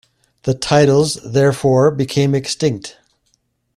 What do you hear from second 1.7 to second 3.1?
became extinct.